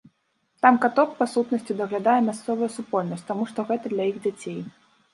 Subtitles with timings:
[0.65, 4.61] Там каток, па сутнасці, даглядае мясцовая супольнасць, таму што гэта для іх дзяцей.